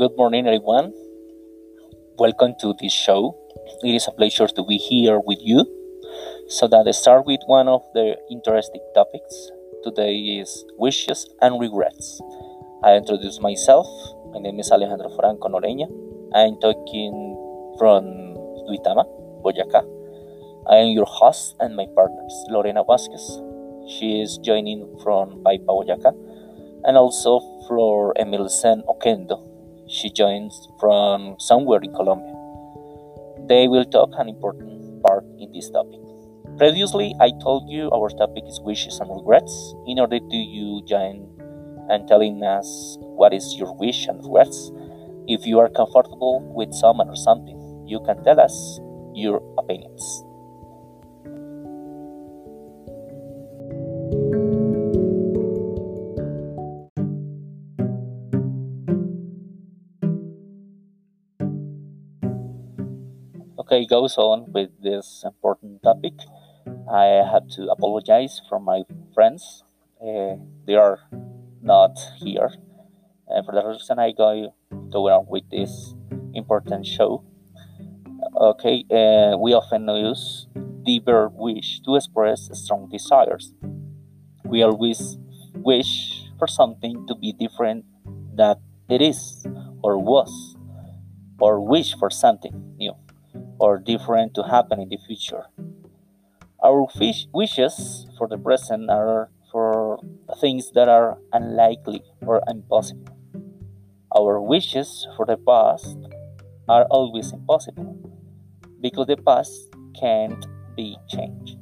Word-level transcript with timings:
Good 0.00 0.16
morning, 0.16 0.46
everyone. 0.46 0.94
Welcome 2.16 2.54
to 2.60 2.72
this 2.80 2.90
show. 2.90 3.36
It 3.84 3.94
is 3.94 4.08
a 4.08 4.12
pleasure 4.12 4.48
to 4.48 4.64
be 4.64 4.78
here 4.78 5.20
with 5.20 5.40
you. 5.42 5.60
So 6.48 6.66
that 6.68 6.88
I 6.88 6.92
start 6.92 7.26
with 7.26 7.40
one 7.44 7.68
of 7.68 7.82
the 7.92 8.16
interesting 8.30 8.80
topics. 8.94 9.50
Today 9.84 10.40
is 10.40 10.64
wishes 10.78 11.28
and 11.42 11.60
regrets. 11.60 12.18
I 12.82 12.96
introduce 12.96 13.40
myself. 13.44 13.84
My 14.32 14.40
name 14.40 14.58
is 14.58 14.72
Alejandro 14.72 15.10
Franco 15.20 15.52
Noreña. 15.52 15.84
I'm 16.32 16.56
talking 16.64 17.12
from 17.76 18.08
Duitama, 18.72 19.04
Boyacá. 19.44 19.84
I 20.70 20.76
am 20.76 20.96
your 20.96 21.04
host 21.04 21.56
and 21.60 21.76
my 21.76 21.84
partners, 21.94 22.32
Lorena 22.48 22.84
Vasquez. 22.88 23.36
She 23.86 24.22
is 24.22 24.38
joining 24.38 24.88
from 25.04 25.44
Paipa, 25.44 25.68
Boyacá, 25.68 26.16
and 26.88 26.96
also 26.96 27.40
Flor 27.68 28.14
Emilsen 28.16 28.82
Oquendo. 28.88 29.49
She 29.90 30.08
joins 30.08 30.68
from 30.78 31.34
somewhere 31.40 31.80
in 31.82 31.92
Colombia. 31.92 32.32
They 33.48 33.66
will 33.66 33.84
talk 33.84 34.10
an 34.18 34.28
important 34.28 35.02
part 35.02 35.24
in 35.40 35.50
this 35.50 35.68
topic. 35.68 35.98
Previously, 36.58 37.12
I 37.20 37.32
told 37.42 37.68
you 37.68 37.90
our 37.90 38.08
topic 38.10 38.44
is 38.46 38.60
wishes 38.62 39.00
and 39.00 39.10
regrets. 39.10 39.74
In 39.88 39.98
order 39.98 40.20
to 40.20 40.36
you 40.36 40.80
join 40.86 41.26
and 41.90 42.06
telling 42.06 42.44
us 42.44 42.98
what 43.00 43.34
is 43.34 43.56
your 43.58 43.74
wish 43.78 44.06
and 44.06 44.22
regrets, 44.22 44.70
if 45.26 45.44
you 45.44 45.58
are 45.58 45.68
comfortable 45.68 46.38
with 46.54 46.72
someone 46.72 47.08
or 47.08 47.16
something, 47.16 47.58
you 47.84 47.98
can 48.06 48.22
tell 48.22 48.38
us 48.38 48.78
your 49.12 49.42
opinions. 49.58 50.22
Okay, 63.70 63.86
goes 63.86 64.18
on 64.18 64.50
with 64.50 64.70
this 64.82 65.22
important 65.24 65.80
topic. 65.84 66.14
I 66.92 67.22
have 67.22 67.46
to 67.54 67.70
apologize 67.70 68.42
for 68.48 68.58
my 68.58 68.82
friends. 69.14 69.62
Uh, 70.02 70.42
they 70.66 70.74
are 70.74 70.98
not 71.62 71.94
here. 72.18 72.50
And 73.28 73.46
for 73.46 73.54
the 73.54 73.62
reason 73.64 74.00
I 74.00 74.10
go 74.10 74.52
go 74.90 75.06
on 75.06 75.26
with 75.30 75.48
this 75.52 75.94
important 76.34 76.84
show. 76.84 77.22
Okay, 78.34 78.82
uh, 78.90 79.38
we 79.38 79.54
often 79.54 79.86
use 79.86 80.48
the 80.84 80.98
verb 80.98 81.34
wish 81.36 81.78
to 81.86 81.94
express 81.94 82.50
strong 82.52 82.90
desires. 82.90 83.54
We 84.44 84.64
always 84.64 85.16
wish 85.54 86.26
for 86.40 86.48
something 86.48 87.06
to 87.06 87.14
be 87.14 87.32
different 87.38 87.84
that 88.34 88.58
it 88.88 89.00
is 89.00 89.46
or 89.80 89.96
was, 89.96 90.56
or 91.38 91.60
wish 91.60 91.94
for 91.94 92.10
something 92.10 92.74
new 92.76 92.98
or 93.58 93.78
different 93.78 94.34
to 94.34 94.42
happen 94.42 94.80
in 94.80 94.88
the 94.88 94.98
future. 95.06 95.44
Our 96.62 96.86
wishes 97.32 98.06
for 98.18 98.28
the 98.28 98.36
present 98.36 98.90
are 98.90 99.30
for 99.50 99.98
things 100.40 100.70
that 100.72 100.88
are 100.88 101.18
unlikely 101.32 102.02
or 102.22 102.42
impossible. 102.48 103.16
Our 104.16 104.40
wishes 104.40 105.06
for 105.16 105.26
the 105.26 105.36
past 105.36 105.96
are 106.68 106.84
always 106.90 107.32
impossible 107.32 107.96
because 108.80 109.06
the 109.06 109.16
past 109.16 109.52
can't 109.98 110.46
be 110.76 110.96
changed. 111.08 111.56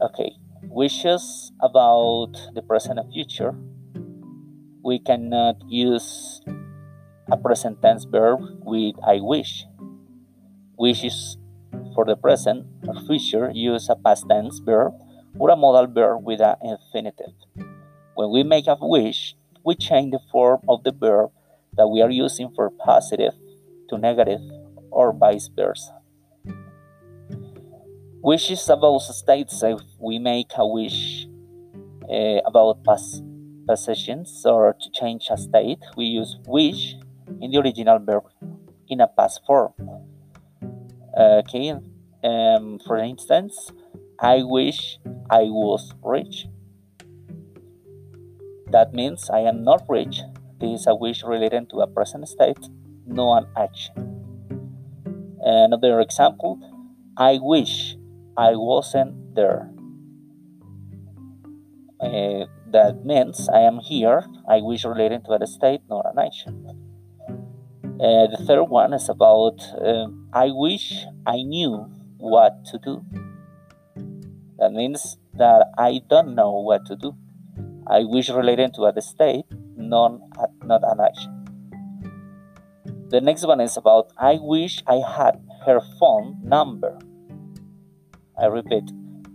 Okay, 0.00 0.32
wishes 0.62 1.52
about 1.60 2.32
the 2.54 2.62
present 2.62 2.98
and 2.98 3.12
future. 3.12 3.54
We 4.84 5.00
cannot 5.00 5.56
use 5.66 6.40
a 7.30 7.36
present 7.36 7.82
tense 7.82 8.04
verb 8.04 8.40
with 8.62 8.94
I 9.06 9.20
wish 9.20 9.64
wishes 10.78 11.36
for 11.94 12.04
the 12.04 12.16
present 12.16 12.66
or 12.86 12.94
future 13.06 13.50
use 13.52 13.88
a 13.88 13.96
past 13.96 14.24
tense 14.28 14.58
verb 14.60 14.92
or 15.38 15.50
a 15.50 15.56
modal 15.56 15.86
verb 15.86 16.24
with 16.24 16.40
an 16.40 16.56
infinitive. 16.62 17.34
When 18.14 18.30
we 18.30 18.42
make 18.42 18.66
a 18.66 18.76
wish, 18.80 19.34
we 19.64 19.74
change 19.74 20.12
the 20.12 20.20
form 20.30 20.60
of 20.68 20.82
the 20.84 20.92
verb 20.92 21.30
that 21.76 21.88
we 21.88 22.00
are 22.02 22.10
using 22.10 22.50
for 22.54 22.70
positive 22.70 23.34
to 23.90 23.98
negative 23.98 24.40
or 24.90 25.12
vice 25.12 25.48
versa. 25.54 25.94
Wishes 28.22 28.68
about 28.68 28.98
states, 28.98 29.62
if 29.62 29.80
we 29.98 30.18
make 30.18 30.50
a 30.56 30.66
wish 30.66 31.26
uh, 32.10 32.40
about 32.44 32.82
past 32.84 33.22
possessions 33.68 34.42
or 34.44 34.74
to 34.80 34.90
change 34.90 35.28
a 35.30 35.36
state, 35.36 35.78
we 35.96 36.06
use 36.06 36.36
wish 36.46 36.94
in 37.40 37.50
the 37.50 37.58
original 37.58 37.98
verb 37.98 38.24
in 38.88 39.00
a 39.00 39.06
past 39.06 39.40
form. 39.46 39.72
Okay, 41.18 41.74
um, 42.22 42.78
for 42.86 42.96
instance, 42.96 43.72
I 44.20 44.44
wish 44.44 45.00
I 45.28 45.50
was 45.50 45.92
rich. 46.04 46.46
That 48.70 48.94
means 48.94 49.28
I 49.28 49.40
am 49.40 49.64
not 49.64 49.82
rich. 49.88 50.20
This 50.60 50.82
is 50.82 50.86
a 50.86 50.94
wish 50.94 51.24
related 51.24 51.70
to 51.70 51.80
a 51.80 51.88
present 51.88 52.28
state, 52.28 52.62
not 53.04 53.42
an 53.42 53.48
action. 53.56 53.94
Another 55.42 56.00
example, 56.00 56.60
I 57.16 57.40
wish 57.42 57.96
I 58.36 58.54
wasn't 58.54 59.34
there. 59.34 59.72
Uh, 62.00 62.46
that 62.70 63.02
means 63.04 63.48
I 63.48 63.62
am 63.62 63.80
here. 63.80 64.22
I 64.48 64.60
wish 64.60 64.84
related 64.84 65.24
to 65.24 65.32
a 65.32 65.46
state, 65.48 65.80
not 65.90 66.06
an 66.06 66.20
action. 66.24 66.64
Uh, 67.98 68.30
the 68.30 68.44
third 68.46 68.70
one 68.70 68.92
is 68.92 69.08
about 69.08 69.58
uh, 69.82 70.06
I 70.32 70.50
wish 70.50 71.04
I 71.26 71.42
knew 71.42 71.90
what 72.18 72.64
to 72.66 72.78
do. 72.78 73.04
That 74.58 74.72
means 74.72 75.16
that 75.34 75.72
I 75.78 76.00
don't 76.08 76.34
know 76.34 76.52
what 76.60 76.84
to 76.86 76.96
do. 76.96 77.16
I 77.86 78.04
wish 78.04 78.28
related 78.28 78.74
to 78.74 78.84
a 78.84 79.00
state, 79.00 79.46
not, 79.76 80.20
not 80.64 80.82
an 80.84 81.00
action. 81.00 81.34
The 83.08 83.20
next 83.20 83.46
one 83.46 83.60
is 83.60 83.76
about 83.76 84.12
I 84.18 84.38
wish 84.40 84.82
I 84.86 84.96
had 84.96 85.40
her 85.64 85.80
phone 85.98 86.38
number. 86.42 86.98
I 88.38 88.46
repeat, 88.46 88.90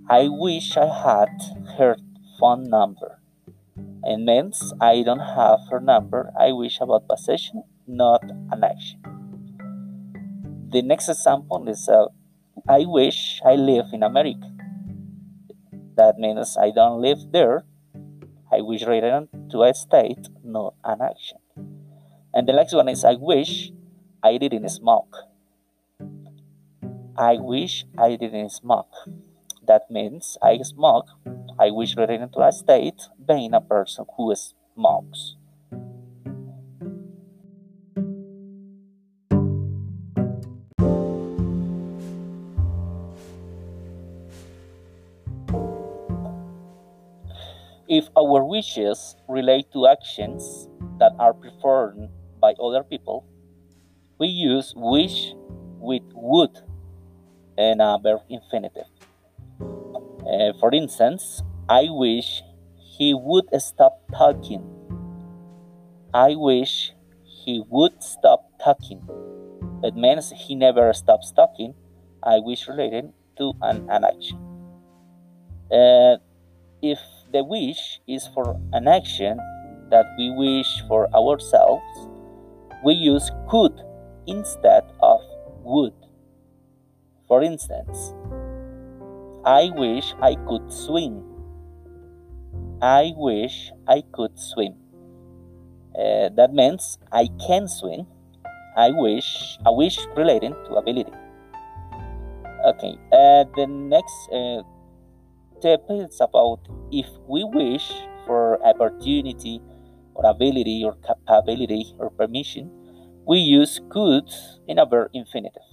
I 0.10 0.28
wish 0.30 0.78
I 0.78 0.86
had 0.86 1.30
her 1.78 1.98
phone 2.40 2.70
number. 2.70 3.20
It 4.04 4.18
means 4.18 4.74
I 4.80 5.02
don't 5.02 5.20
have 5.20 5.60
her 5.72 5.80
number. 5.80 6.32
I 6.40 6.52
wish 6.52 6.80
about 6.82 7.08
possession 7.08 7.64
not 7.88 8.24
an 8.24 8.64
action. 8.64 9.03
The 10.74 10.82
next 10.82 11.08
example 11.08 11.70
is 11.70 11.88
uh, 11.88 12.08
I 12.68 12.86
wish 12.86 13.40
I 13.46 13.54
live 13.54 13.94
in 13.94 14.02
America. 14.02 14.50
That 15.96 16.18
means 16.18 16.58
I 16.58 16.72
don't 16.72 17.00
live 17.00 17.32
there. 17.32 17.64
I 18.52 18.62
wish 18.62 18.82
return 18.82 19.30
to 19.52 19.62
a 19.62 19.74
state, 19.76 20.30
not 20.44 20.74
an 20.84 21.02
action. 21.02 21.38
And 22.34 22.50
the 22.50 22.54
next 22.54 22.74
one 22.74 22.90
is 22.90 23.06
I 23.06 23.14
wish 23.14 23.72
I 24.24 24.40
didn't 24.40 24.68
smoke. 24.70 25.16
I 27.16 27.38
wish 27.38 27.86
I 27.96 28.16
didn't 28.16 28.50
smoke. 28.50 28.90
That 29.62 29.92
means 29.92 30.40
I 30.42 30.58
smoke. 30.64 31.06
I 31.60 31.70
wish 31.70 31.96
return 31.96 32.28
to 32.34 32.40
a 32.42 32.52
state 32.52 33.00
being 33.22 33.54
a 33.54 33.62
person 33.62 34.06
who 34.18 34.34
smokes. 34.34 35.36
Our 48.24 48.46
wishes 48.46 49.16
relate 49.28 49.72
to 49.74 49.88
actions 49.88 50.70
that 51.00 51.12
are 51.20 51.34
performed 51.34 52.10
by 52.40 52.54
other 52.62 52.84
people, 52.84 53.26
we 54.20 54.28
use 54.28 54.74
wish 54.76 55.34
with 55.80 56.04
would 56.16 56.56
and 57.58 57.82
a 57.82 58.00
verb 58.02 58.22
infinitive. 58.30 58.88
Uh, 59.60 60.54
for 60.60 60.74
instance, 60.74 61.44
I 61.68 61.88
wish 61.90 62.42
he 62.76 63.14
would 63.14 63.50
stop 63.62 64.00
talking. 64.16 64.64
I 66.14 66.36
wish 66.36 66.94
he 67.24 67.64
would 67.70 68.02
stop 68.02 68.48
talking. 68.64 69.02
It 69.84 69.96
means 69.96 70.32
he 70.32 70.56
never 70.56 70.94
stops 70.94 71.32
talking. 71.32 71.74
I 72.24 72.40
wish 72.40 72.68
related 72.68 73.12
to 73.38 73.54
an, 73.62 73.88
an 73.90 74.06
action. 74.06 74.40
Uh, 75.72 76.18
if 76.82 77.00
the 77.34 77.44
wish 77.44 78.00
is 78.08 78.28
for 78.34 78.56
an 78.74 78.88
action 78.88 79.38
that 79.90 80.06
we 80.18 80.30
wish 80.30 80.84
for 80.88 81.10
ourselves, 81.16 81.84
we 82.86 82.94
use 82.94 83.30
could 83.50 83.74
instead 84.28 84.84
of 85.02 85.20
would. 85.64 85.94
For 87.28 87.42
instance, 87.42 88.14
I 89.44 89.72
wish 89.76 90.14
I 90.22 90.36
could 90.48 90.72
swim. 90.72 91.24
I 92.82 93.14
wish 93.18 93.72
I 93.88 94.04
could 94.12 94.38
swim. 94.38 94.76
Uh, 95.98 96.30
that 96.38 96.54
means 96.54 97.00
I 97.12 97.30
can 97.48 97.68
swim. 97.68 98.06
I 98.78 98.92
wish, 98.92 99.58
a 99.66 99.74
wish 99.74 100.00
relating 100.16 100.54
to 100.66 100.76
ability. 100.76 101.14
Okay, 102.66 102.96
uh, 103.12 103.44
the 103.56 103.68
next 103.68 104.30
uh, 104.32 104.64
is 105.66 106.20
about 106.20 106.60
if 106.92 107.08
we 107.28 107.44
wish 107.44 107.92
for 108.26 108.60
opportunity 108.64 109.62
or 110.16 110.26
ability 110.30 110.84
or 110.84 110.96
capability 111.06 111.96
or 111.98 112.10
permission, 112.12 112.70
we 113.26 113.40
use 113.40 113.80
could 113.90 114.30
in 114.68 114.80
a 114.80 114.86
verb 114.86 115.10
infinitive. 115.14 115.64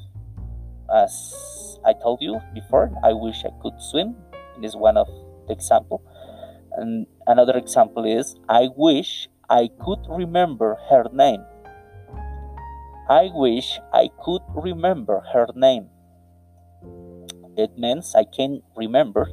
As 0.94 1.78
I 1.84 1.94
told 1.94 2.22
you 2.22 2.40
before, 2.54 2.90
I 3.02 3.12
wish 3.12 3.44
I 3.44 3.50
could 3.62 3.80
swim. 3.80 4.16
Is 4.62 4.76
one 4.76 4.98
of 4.98 5.08
the 5.48 5.54
example. 5.54 6.04
And 6.76 7.06
another 7.26 7.56
example 7.56 8.04
is 8.04 8.36
I 8.46 8.68
wish 8.76 9.28
I 9.48 9.70
could 9.80 10.04
remember 10.06 10.76
her 10.90 11.04
name. 11.12 11.40
I 13.08 13.30
wish 13.32 13.80
I 13.92 14.10
could 14.22 14.42
remember 14.54 15.24
her 15.32 15.46
name. 15.56 15.88
It 17.56 17.78
means 17.78 18.14
I 18.14 18.24
can 18.24 18.60
remember 18.76 19.32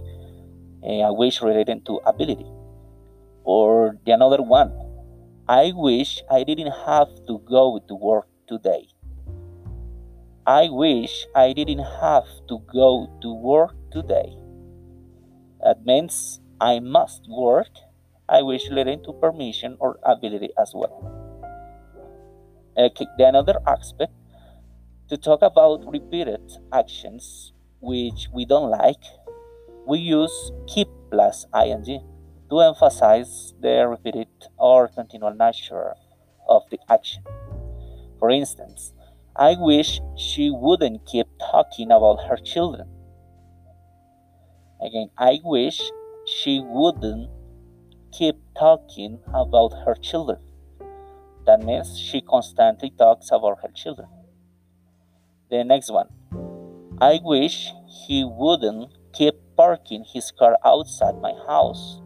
a 0.87 1.13
wish 1.13 1.41
related 1.41 1.85
to 1.85 1.99
ability. 2.05 2.47
Or 3.43 3.97
the 4.05 4.11
another 4.11 4.41
one, 4.41 4.71
I 5.47 5.71
wish 5.75 6.21
I 6.31 6.43
didn't 6.43 6.71
have 6.85 7.07
to 7.27 7.39
go 7.47 7.79
to 7.87 7.95
work 7.95 8.27
today. 8.47 8.87
I 10.45 10.69
wish 10.69 11.27
I 11.35 11.51
didn't 11.51 11.83
have 11.99 12.27
to 12.47 12.59
go 12.71 13.11
to 13.21 13.33
work 13.33 13.75
today. 13.91 14.31
That 15.63 15.85
means 15.85 16.39
I 16.61 16.79
must 16.79 17.27
work. 17.27 17.71
I 18.29 18.41
wish 18.41 18.69
relating 18.69 19.03
to 19.03 19.13
permission 19.13 19.75
or 19.79 19.99
ability 20.03 20.49
as 20.59 20.71
well. 20.73 21.03
Okay, 22.77 23.07
the 23.17 23.27
another 23.27 23.59
aspect 23.65 24.13
to 25.09 25.17
talk 25.17 25.41
about 25.41 25.89
repeated 25.91 26.43
actions 26.71 27.53
which 27.79 28.27
we 28.33 28.45
don't 28.45 28.69
like, 28.69 29.03
we 29.87 29.99
use 29.99 30.51
keep 30.67 30.89
plus 31.09 31.45
ing 31.55 32.01
to 32.49 32.59
emphasize 32.59 33.53
the 33.61 33.87
repeated 33.87 34.27
or 34.57 34.89
continual 34.89 35.33
nature 35.33 35.93
of 36.49 36.63
the 36.69 36.79
action. 36.89 37.23
For 38.19 38.29
instance, 38.29 38.93
I 39.35 39.55
wish 39.57 40.01
she 40.17 40.49
wouldn't 40.49 41.05
keep 41.05 41.27
talking 41.39 41.91
about 41.91 42.17
her 42.27 42.35
children. 42.35 42.89
Again, 44.81 45.09
I 45.17 45.39
wish 45.43 45.79
she 46.25 46.61
wouldn't 46.65 47.29
keep 48.11 48.35
talking 48.59 49.19
about 49.33 49.71
her 49.85 49.95
children. 49.95 50.39
That 51.45 51.61
means 51.63 51.97
she 51.97 52.19
constantly 52.19 52.89
talks 52.89 53.29
about 53.31 53.59
her 53.61 53.69
children. 53.73 54.09
The 55.49 55.63
next 55.63 55.91
one. 55.91 56.09
I 56.99 57.19
wish 57.23 57.71
he 57.85 58.25
wouldn't 58.25 58.96
keep 59.17 59.33
parking 59.55 60.05
his 60.13 60.31
car 60.31 60.57
outside 60.63 61.19
my 61.19 61.33
house. 61.47 62.01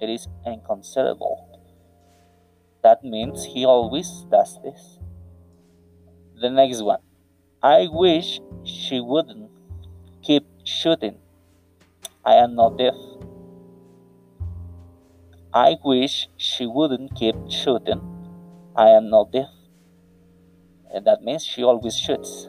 It 0.00 0.10
is 0.10 0.26
inconsiderable. 0.44 1.38
That 2.82 3.04
means 3.04 3.44
he 3.44 3.64
always 3.64 4.26
does 4.30 4.58
this. 4.64 4.98
The 6.40 6.50
next 6.50 6.82
one. 6.82 6.98
I 7.62 7.86
wish 7.90 8.40
she 8.64 9.00
wouldn't 9.00 9.50
keep 10.22 10.44
shooting. 10.64 11.18
I 12.24 12.34
am 12.34 12.56
not 12.56 12.76
deaf. 12.76 12.94
I 15.54 15.76
wish 15.84 16.28
she 16.36 16.66
wouldn't 16.66 17.14
keep 17.14 17.36
shooting. 17.48 18.02
I 18.74 18.90
am 18.90 19.08
not 19.08 19.30
deaf. 19.30 19.48
And 20.92 21.06
that 21.06 21.22
means 21.22 21.44
she 21.44 21.62
always 21.62 21.96
shoots. 21.96 22.48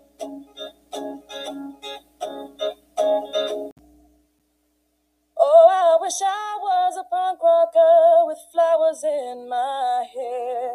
in 9.03 9.49
my 9.49 10.05
hair. 10.13 10.71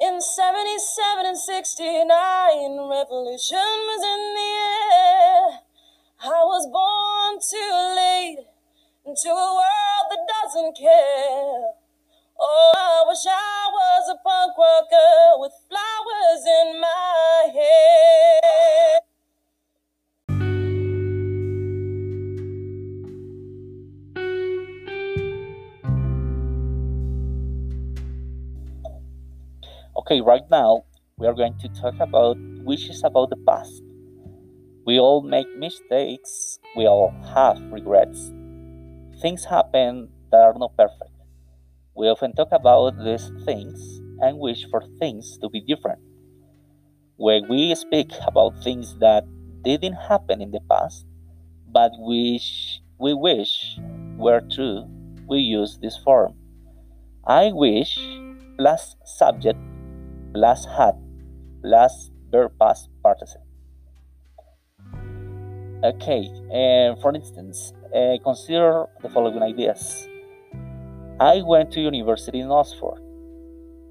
In 0.00 0.20
77 0.20 1.26
and 1.26 1.38
69, 1.38 2.08
revolution 2.90 3.68
was 3.88 4.02
in 4.02 4.22
the 4.36 4.52
air. 4.92 5.44
I 6.20 6.42
was 6.44 6.66
born 6.68 7.38
too 7.40 7.74
late 7.96 8.44
into 9.06 9.30
a 9.30 9.54
world 9.54 10.06
that 10.10 10.26
doesn't 10.28 10.76
care. 10.76 11.72
Oh, 12.40 12.72
I 12.76 13.04
wish 13.06 13.24
I 13.28 13.70
was 13.72 14.08
a 14.10 14.18
punk 14.22 14.58
rocker 14.58 15.38
with 15.38 15.52
flowers 15.68 16.44
in 16.44 16.80
my 16.80 17.50
hair. 17.54 18.93
Okay, 30.04 30.20
right 30.20 30.44
now 30.50 30.84
we 31.16 31.26
are 31.26 31.32
going 31.32 31.56
to 31.60 31.68
talk 31.80 31.94
about 31.98 32.36
wishes 32.60 33.02
about 33.04 33.30
the 33.30 33.40
past. 33.48 33.82
We 34.84 35.00
all 35.00 35.22
make 35.22 35.46
mistakes, 35.56 36.58
we 36.76 36.86
all 36.86 37.10
have 37.32 37.56
regrets. 37.72 38.30
Things 39.22 39.46
happen 39.46 40.10
that 40.30 40.42
are 40.42 40.58
not 40.58 40.76
perfect. 40.76 41.16
We 41.96 42.08
often 42.08 42.34
talk 42.34 42.52
about 42.52 43.02
these 43.02 43.32
things 43.46 44.02
and 44.20 44.38
wish 44.38 44.66
for 44.70 44.84
things 44.98 45.38
to 45.38 45.48
be 45.48 45.62
different. 45.62 46.00
When 47.16 47.48
we 47.48 47.74
speak 47.74 48.12
about 48.26 48.62
things 48.62 48.98
that 48.98 49.24
didn't 49.62 49.94
happen 49.94 50.42
in 50.42 50.50
the 50.50 50.60
past, 50.70 51.06
but 51.72 51.92
wish 51.96 52.82
we 53.00 53.14
wish 53.14 53.78
were 54.18 54.42
true, 54.52 54.84
we 55.26 55.38
use 55.38 55.78
this 55.80 55.96
form. 55.96 56.34
I 57.26 57.52
wish 57.54 57.98
plus 58.58 58.96
subject 59.06 59.58
plus 60.34 60.66
had 60.76 60.94
plus 61.62 62.10
verb 62.30 62.52
past 62.58 62.90
participle. 63.02 63.46
Okay, 65.84 66.28
for 67.00 67.14
instance, 67.14 67.72
uh, 67.94 68.16
consider 68.24 68.86
the 69.02 69.08
following 69.08 69.42
ideas. 69.42 70.08
I 71.20 71.42
went 71.42 71.70
to 71.72 71.80
university 71.80 72.40
in 72.40 72.50
Oxford, 72.50 73.00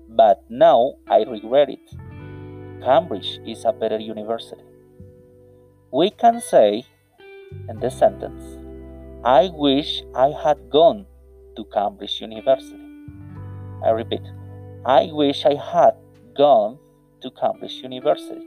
but 0.10 0.44
now 0.50 0.96
I 1.08 1.24
regret 1.24 1.70
it. 1.70 1.88
Cambridge 2.84 3.40
is 3.48 3.64
a 3.64 3.72
better 3.72 4.00
university. 4.00 4.62
We 5.92 6.10
can 6.10 6.42
say 6.42 6.84
in 7.70 7.80
this 7.80 7.98
sentence, 7.98 8.44
I 9.24 9.50
wish 9.54 10.04
I 10.14 10.34
had 10.44 10.70
gone 10.70 11.06
to 11.56 11.64
Cambridge 11.74 12.20
University. 12.20 12.76
I 13.86 13.92
repeat, 13.92 14.22
I 14.86 15.10
wish 15.14 15.46
I 15.46 15.56
had 15.56 15.96
gone 16.36 16.78
to 17.22 17.32
Cambridge 17.32 17.74
University. 17.84 18.46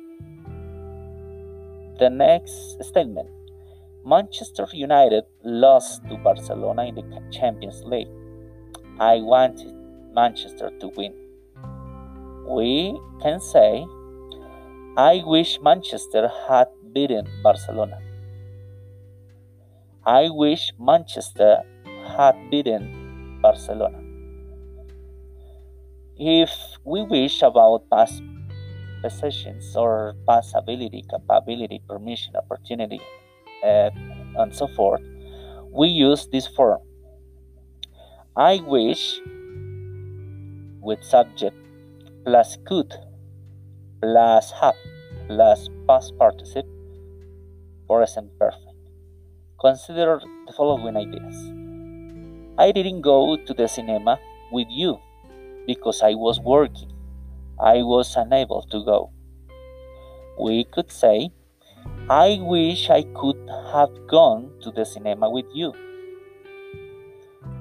The 1.99 2.11
next 2.11 2.83
statement 2.85 3.29
Manchester 4.05 4.67
United 4.73 5.25
lost 5.43 6.03
to 6.09 6.17
Barcelona 6.19 6.85
in 6.85 6.95
the 6.95 7.23
Champions 7.33 7.83
League. 7.85 8.09
I 9.01 9.17
wanted 9.17 9.75
Manchester 10.13 10.71
to 10.81 10.89
win. 10.97 11.13
We 12.49 12.99
can 13.21 13.41
say, 13.41 13.85
I 14.97 15.23
wish 15.27 15.59
Manchester 15.61 16.31
had 16.49 16.69
beaten 16.93 17.27
Barcelona. 17.43 17.99
I 20.05 20.29
wish 20.31 20.73
Manchester 20.79 21.63
had 22.17 22.37
beaten 22.51 23.41
Barcelona. 23.43 24.01
If 26.17 26.51
we 26.87 27.03
wish 27.03 27.43
about 27.43 27.83
past 27.91 28.23
possessions 29.03 29.75
or 29.75 30.15
past 30.27 30.55
ability, 30.55 31.05
capability, 31.11 31.83
permission, 31.89 32.37
opportunity, 32.37 33.01
uh, 33.65 33.91
and 34.39 34.55
so 34.55 34.69
forth, 34.69 35.03
we 35.73 35.89
use 35.89 36.29
this 36.31 36.47
form. 36.47 36.81
I 38.37 38.61
wish 38.65 39.21
with 40.81 41.03
subject 41.03 41.57
plus 42.25 42.57
could 42.65 42.95
plus 44.01 44.53
have 44.61 44.77
plus 45.27 45.69
past 45.89 46.17
participle 46.17 46.71
present 47.89 48.31
perfect. 48.39 48.63
Consider 49.61 50.21
the 50.47 50.53
following 50.53 50.97
ideas. 50.97 51.35
I 52.59 52.71
didn't 52.71 53.01
go 53.01 53.37
to 53.37 53.55
the 53.55 53.67
cinema 53.67 54.21
with 54.53 54.69
you 54.71 55.01
because 55.67 56.03
I 56.03 56.15
was 56.15 56.41
working. 56.41 56.93
I 57.61 57.83
was 57.83 58.15
unable 58.17 58.63
to 58.71 58.85
go. 58.85 59.11
We 60.39 60.65
could 60.65 60.93
say, 60.93 61.31
I 62.09 62.39
wish 62.41 62.91
I 62.91 63.03
could 63.15 63.39
have 63.73 63.91
gone 64.07 64.51
to 64.63 64.71
the 64.71 64.85
cinema 64.85 65.31
with 65.31 65.47
you. 65.53 65.73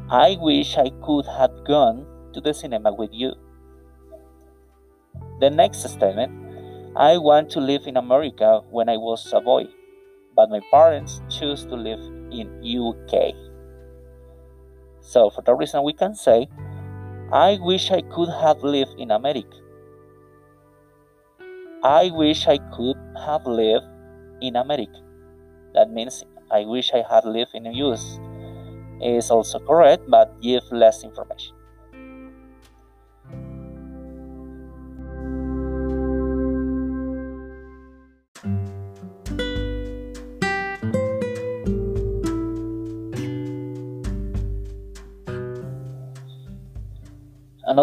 I 0.10 0.38
wish 0.40 0.78
I 0.78 0.92
could 1.04 1.26
have 1.26 1.66
gone 1.66 2.06
to 2.34 2.42
the 2.42 2.54
cinema 2.54 2.94
with 2.94 3.10
you. 3.12 3.34
The 5.40 5.50
next 5.50 5.82
statement 5.90 6.32
I 6.96 7.18
want 7.18 7.50
to 7.52 7.60
live 7.60 7.88
in 7.88 7.98
America 7.98 8.62
when 8.70 8.88
I 8.88 8.98
was 8.98 9.34
a 9.34 9.42
boy, 9.42 9.66
but 10.36 10.50
my 10.50 10.62
parents 10.72 11.22
chose 11.30 11.66
to 11.66 11.76
live 11.76 12.00
in 12.32 12.62
UK. 12.64 13.34
So 15.02 15.30
for 15.30 15.42
that 15.42 15.56
reason 15.56 15.84
we 15.84 15.94
can 15.94 16.14
say 16.16 16.48
I 17.34 17.58
wish 17.60 17.90
I 17.90 18.02
could 18.02 18.30
have 18.30 18.62
lived 18.62 19.00
in 19.00 19.10
America. 19.10 19.58
I 21.84 22.12
wish 22.14 22.48
I 22.48 22.60
could 22.70 22.98
have 23.26 23.46
lived 23.48 23.86
in 24.42 24.56
America. 24.56 25.02
That 25.74 25.90
means 25.90 26.24
I 26.52 26.66
wish 26.66 26.92
I 26.94 27.04
had 27.10 27.26
lived 27.26 27.52
in 27.56 27.64
the 27.64 27.74
US. 27.86 28.20
Is 29.02 29.32
also 29.32 29.60
correct, 29.60 30.04
but 30.08 30.40
give 30.40 30.64
less 30.72 31.04
information. 31.04 31.55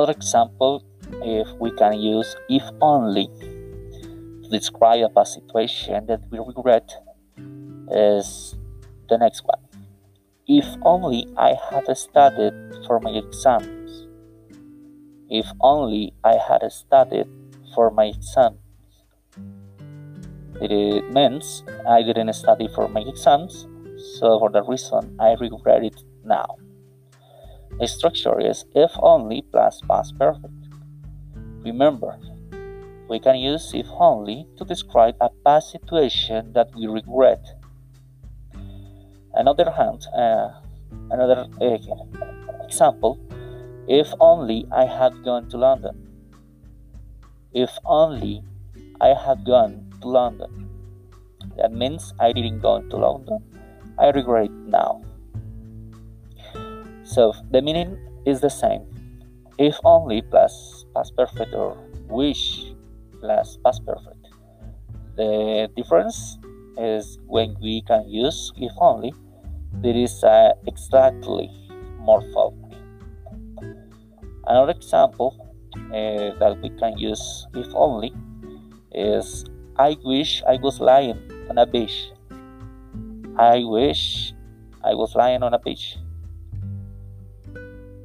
Another 0.02 0.18
example, 0.18 0.82
if 1.23 1.47
we 1.61 1.71
can 1.78 1.94
use 1.94 2.35
if 2.49 2.64
only 2.80 3.28
to 4.42 4.49
describe 4.50 5.12
a 5.16 5.25
situation 5.25 6.06
that 6.06 6.26
we 6.28 6.40
regret, 6.40 6.90
is 7.88 8.59
the 9.09 9.16
next 9.16 9.44
one. 9.44 9.62
If 10.49 10.66
only 10.82 11.28
I 11.38 11.54
had 11.71 11.87
studied 11.97 12.52
for 12.85 12.99
my 12.99 13.12
exams. 13.12 14.09
If 15.30 15.47
only 15.61 16.14
I 16.25 16.35
had 16.35 16.66
studied 16.73 17.28
for 17.73 17.92
my 17.92 18.06
exams. 18.06 18.59
It 20.61 21.14
means 21.14 21.62
I 21.88 22.02
didn't 22.02 22.32
study 22.32 22.66
for 22.75 22.88
my 22.88 23.02
exams, 23.06 23.68
so 24.18 24.40
for 24.40 24.50
that 24.50 24.66
reason 24.66 25.14
I 25.21 25.37
regret 25.38 25.85
it 25.85 26.02
now. 26.25 26.56
The 27.78 27.86
structure 27.86 28.40
is 28.40 28.64
if 28.74 28.90
only 28.96 29.42
plus 29.50 29.80
past 29.88 30.18
perfect. 30.18 30.54
Remember, 31.64 32.18
we 33.08 33.18
can 33.18 33.36
use 33.36 33.72
if 33.74 33.86
only 33.98 34.46
to 34.56 34.64
describe 34.64 35.16
a 35.20 35.30
past 35.44 35.72
situation 35.72 36.52
that 36.52 36.74
we 36.74 36.86
regret. 36.86 37.44
Another 39.34 39.70
hand, 39.70 40.06
uh, 40.16 40.48
another 41.10 41.46
uh, 41.60 42.64
example, 42.64 43.18
if 43.88 44.12
only 44.20 44.66
I 44.72 44.84
had 44.84 45.24
gone 45.24 45.48
to 45.50 45.56
London. 45.56 46.08
If 47.52 47.70
only 47.84 48.42
I 49.00 49.14
had 49.14 49.44
gone 49.44 49.92
to 50.00 50.08
London. 50.08 50.68
That 51.56 51.72
means 51.72 52.14
I 52.20 52.32
didn't 52.32 52.60
go 52.60 52.80
to 52.80 52.96
London. 52.96 53.42
I 53.98 54.08
regret 54.10 54.50
now. 54.50 55.02
So 57.12 57.35
the 57.50 57.61
meaning 57.61 57.99
is 58.25 58.40
the 58.40 58.49
same. 58.49 58.88
If 59.59 59.76
only 59.85 60.23
plus 60.23 60.87
past 60.95 61.14
perfect 61.14 61.52
or 61.52 61.76
wish 62.09 62.73
plus 63.21 63.59
past 63.62 63.85
perfect. 63.85 64.28
The 65.16 65.69
difference 65.76 66.38
is 66.78 67.19
when 67.26 67.54
we 67.61 67.83
can 67.83 68.09
use 68.09 68.50
if 68.57 68.73
only, 68.81 69.12
there 69.85 69.95
is 69.95 70.25
exactly 70.66 71.50
more 72.00 72.23
following. 72.33 72.81
Another 74.47 74.73
example 74.73 75.37
uh, 75.92 76.33
that 76.40 76.57
we 76.62 76.71
can 76.81 76.97
use 76.97 77.47
if 77.52 77.69
only 77.75 78.14
is 78.90 79.45
I 79.76 79.99
wish 80.02 80.42
I 80.49 80.57
was 80.57 80.81
lying 80.81 81.21
on 81.50 81.59
a 81.59 81.66
beach. 81.66 82.09
I 83.37 83.64
wish 83.64 84.33
I 84.83 84.95
was 84.95 85.14
lying 85.14 85.42
on 85.42 85.52
a 85.52 85.59
beach 85.59 85.99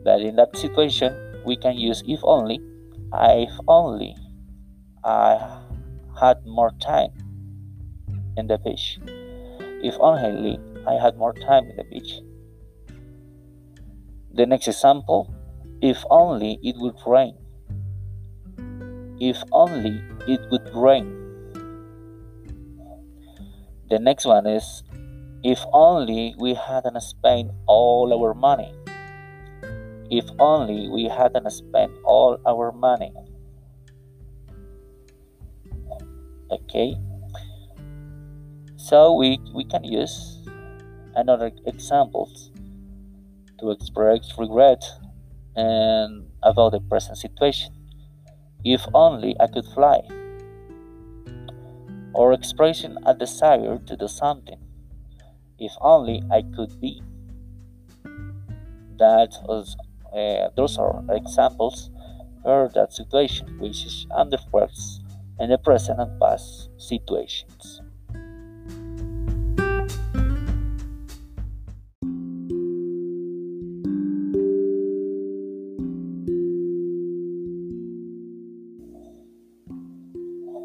that 0.08 0.22
in 0.22 0.38
that 0.38 0.56
situation 0.56 1.12
we 1.46 1.56
can 1.60 1.76
use 1.76 2.02
if 2.08 2.20
only 2.24 2.60
if 3.14 3.52
only 3.68 4.16
I 5.04 5.62
had 6.20 6.46
more 6.46 6.72
time 6.82 7.12
in 8.36 8.48
the 8.48 8.58
beach. 8.58 9.00
If 9.84 9.96
only 10.00 10.60
I 10.88 10.94
had 10.94 11.18
more 11.18 11.34
time 11.34 11.66
in 11.70 11.76
the 11.76 11.84
beach. 11.84 12.20
The 14.34 14.46
next 14.46 14.68
example 14.68 15.34
if 15.82 16.04
only 16.10 16.60
it 16.64 16.76
would 16.78 16.98
rain. 17.06 17.36
If 19.20 19.38
only 19.52 20.02
it 20.28 20.42
would 20.52 20.70
rain. 20.74 21.08
The 23.90 24.00
next 24.00 24.26
one 24.26 24.48
is 24.48 24.84
if 25.44 25.60
only 25.72 26.36
we 26.40 26.56
hadn't 26.56 27.00
spent 27.02 27.52
all 27.68 28.12
our 28.12 28.34
money 28.34 28.74
if 30.10 30.26
only 30.40 30.88
we 30.90 31.06
hadn't 31.06 31.50
spent 31.52 31.92
all 32.04 32.40
our 32.46 32.72
money. 32.72 33.14
Okay. 36.50 36.96
So 38.78 39.14
we, 39.14 39.40
we 39.54 39.66
can 39.66 39.84
use 39.84 40.40
another 41.16 41.52
examples 41.66 42.52
to 43.60 43.72
express 43.72 44.32
regret 44.38 44.84
and 45.56 46.30
about 46.44 46.72
the 46.72 46.80
present 46.80 47.18
situation. 47.18 47.74
If 48.64 48.86
only 48.94 49.36
I 49.40 49.48
could 49.48 49.66
fly. 49.66 50.02
Or 52.14 52.34
expressing 52.34 52.96
a 53.06 53.14
desire 53.14 53.78
to 53.78 53.98
do 53.98 54.08
something. 54.08 54.60
If 55.60 55.72
only 55.82 56.24
I 56.32 56.44
could 56.56 56.80
be. 56.80 57.02
That 58.98 59.30
was 59.46 59.76
uh, 60.18 60.50
those 60.56 60.78
are 60.78 61.04
examples 61.10 61.92
for 62.44 62.72
that 62.74 62.94
situation, 62.94 63.48
which 63.60 63.86
is 63.86 64.08
underworks 64.12 65.00
in 65.40 65.50
the 65.50 65.58
present 65.58 66.00
and 66.00 66.20
past 66.20 66.70
situations. 66.78 67.82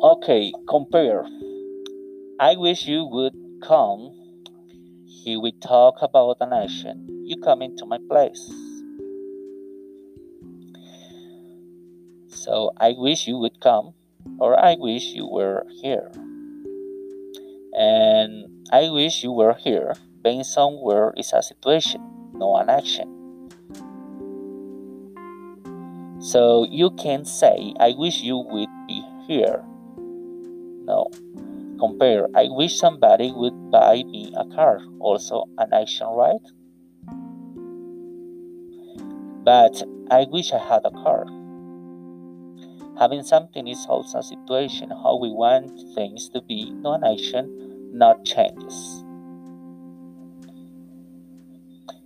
Okay, 0.03 0.53
compare. 0.69 1.25
I 2.41 2.57
wish 2.57 2.87
you 2.87 3.07
would 3.07 3.35
come. 3.63 4.11
Here 5.07 5.39
we 5.39 5.53
talk 5.53 5.95
about 6.03 6.39
an 6.41 6.53
action. 6.53 7.07
You 7.25 7.37
come 7.37 7.63
into 7.63 7.87
my 7.87 7.99
place. 8.09 8.62
So 12.43 12.73
I 12.77 12.97
wish 12.99 13.29
you 13.29 13.39
would 13.39 13.61
come, 13.61 13.95
or 14.41 14.59
I 14.59 14.75
wish 14.75 15.15
you 15.15 15.29
were 15.31 15.65
here. 15.81 16.11
And 17.73 18.67
I 18.73 18.91
wish 18.91 19.23
you 19.23 19.31
were 19.31 19.55
here. 19.55 19.95
Being 20.25 20.43
somewhere 20.43 21.15
is 21.17 21.33
a 21.33 21.41
situation, 21.41 22.03
not 22.35 22.63
an 22.63 22.69
action. 22.69 23.07
So 26.19 26.67
you 26.69 26.91
can 26.91 27.25
say, 27.25 27.75
I 27.79 27.95
wish 27.97 28.23
you 28.23 28.39
would 28.39 28.75
be 28.89 29.07
here. 29.29 29.63
No. 30.83 31.11
Compare, 31.79 32.27
I 32.35 32.49
wish 32.51 32.77
somebody 32.77 33.31
would 33.31 33.71
buy 33.71 34.03
me 34.03 34.35
a 34.37 34.45
car. 34.47 34.81
Also 34.99 35.45
an 35.59 35.73
action, 35.73 36.09
right? 36.09 36.43
But 39.45 39.81
I 40.11 40.27
wish 40.29 40.53
I 40.53 40.59
had 40.59 40.83
a 40.85 40.91
car. 40.91 41.27
Having 42.99 43.23
something 43.23 43.67
is 43.69 43.87
also 43.89 44.19
a 44.19 44.23
situation 44.23 44.91
how 44.91 45.19
we 45.21 45.31
want 45.31 45.73
things 45.95 46.29
to 46.31 46.41
be, 46.43 46.71
non 46.71 47.05
action, 47.05 47.91
not 47.93 48.25
changes. 48.25 49.05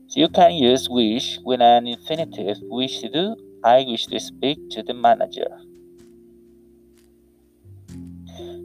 So 0.06 0.20
you 0.20 0.28
can 0.28 0.52
use 0.52 0.88
wish 0.88 1.38
with 1.44 1.60
an 1.60 1.86
infinitive 1.86 2.58
wish 2.62 3.00
to 3.00 3.08
do. 3.08 3.36
I 3.64 3.84
wish 3.86 4.06
to 4.06 4.20
speak 4.20 4.58
to 4.70 4.82
the 4.82 4.94
manager. 4.94 5.50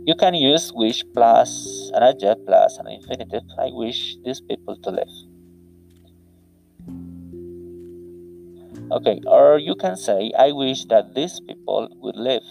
You 0.05 0.15
can 0.15 0.33
use 0.33 0.71
wish 0.73 1.03
plus 1.13 1.91
an 1.93 2.03
adjective 2.03 2.45
plus 2.45 2.77
an 2.77 2.87
infinitive. 2.87 3.43
I 3.59 3.69
wish 3.71 4.17
these 4.23 4.41
people 4.41 4.75
to 4.77 4.89
live. 4.91 5.30
Okay, 8.91 9.21
or 9.25 9.57
you 9.57 9.75
can 9.75 9.95
say, 9.95 10.31
I 10.37 10.51
wish 10.51 10.85
that 10.85 11.15
these 11.15 11.39
people 11.47 11.87
would 12.01 12.17
live. 12.17 12.43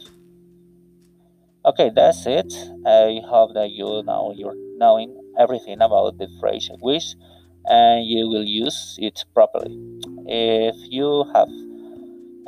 Okay, 1.66 1.90
that's 1.94 2.24
it. 2.26 2.50
I 2.86 3.20
hope 3.28 3.52
that 3.52 3.70
you 3.70 4.02
now 4.06 4.32
you're 4.34 4.56
knowing 4.78 5.14
everything 5.38 5.82
about 5.82 6.16
the 6.16 6.28
phrase 6.40 6.70
wish 6.80 7.14
and 7.66 8.06
you 8.06 8.28
will 8.28 8.44
use 8.44 8.96
it 8.98 9.24
properly. 9.34 9.76
If 10.26 10.76
you 10.88 11.24
have 11.34 11.48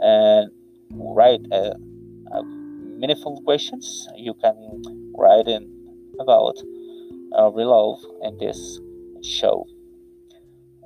uh, 0.03 0.47
write 0.91 1.45
a, 1.53 1.77
a 2.33 2.45
meaningful 2.45 3.43
questions, 3.45 4.09
you 4.17 4.33
can 4.35 4.57
write 5.15 5.49
in 5.49 5.69
about 6.19 6.57
uh, 7.37 7.51
below 7.51 7.99
in 8.23 8.39
this 8.39 8.81
show. 9.23 9.67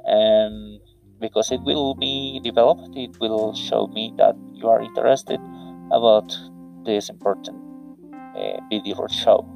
And 0.04 0.80
because 1.20 1.50
it 1.50 1.60
will 1.62 1.94
be 1.94 2.40
developed, 2.42 2.96
it 2.96 3.18
will 3.20 3.54
show 3.54 3.86
me 3.88 4.12
that 4.16 4.34
you 4.52 4.68
are 4.68 4.80
interested 4.80 5.40
about 5.92 6.34
this 6.84 7.08
important 7.08 7.56
uh, 8.36 8.60
video 8.70 9.06
show. 9.08 9.55